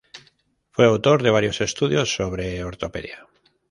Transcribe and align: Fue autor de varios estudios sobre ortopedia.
Fue 0.71 0.83
autor 0.87 1.21
de 1.21 1.29
varios 1.29 1.61
estudios 1.61 2.11
sobre 2.15 2.63
ortopedia. 2.63 3.27